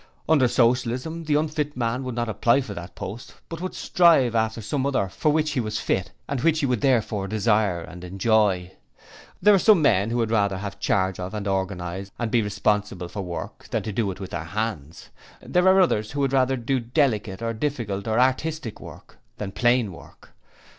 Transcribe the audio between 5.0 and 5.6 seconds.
for which he